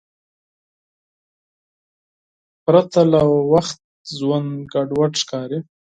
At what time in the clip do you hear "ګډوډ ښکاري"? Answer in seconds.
4.73-5.59